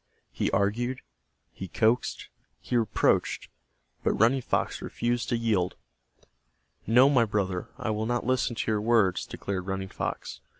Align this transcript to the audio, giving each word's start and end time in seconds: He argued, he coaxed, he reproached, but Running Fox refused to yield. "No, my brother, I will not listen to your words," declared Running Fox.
He 0.31 0.49
argued, 0.49 1.01
he 1.51 1.67
coaxed, 1.67 2.29
he 2.59 2.75
reproached, 2.75 3.49
but 4.03 4.13
Running 4.13 4.41
Fox 4.41 4.81
refused 4.81 5.29
to 5.29 5.37
yield. 5.37 5.75
"No, 6.87 7.07
my 7.07 7.23
brother, 7.23 7.69
I 7.77 7.91
will 7.91 8.07
not 8.07 8.25
listen 8.25 8.55
to 8.55 8.71
your 8.71 8.81
words," 8.81 9.27
declared 9.27 9.67
Running 9.67 9.89
Fox. 9.89 10.41